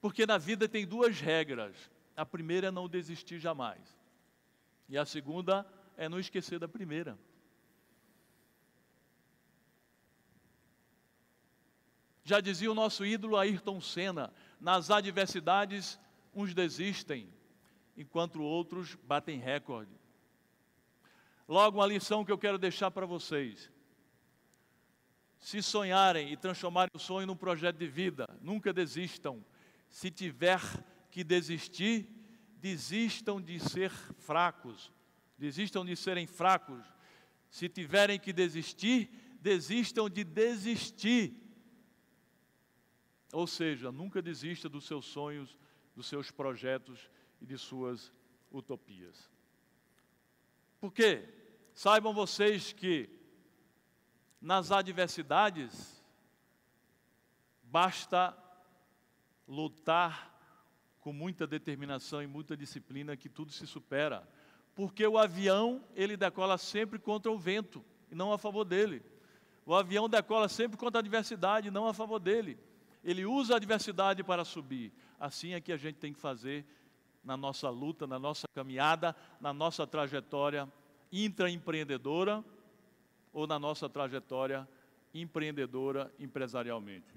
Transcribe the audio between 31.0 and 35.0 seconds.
que desistir, desistam de ser fracos,